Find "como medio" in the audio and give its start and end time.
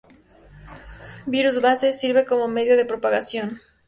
2.25-2.75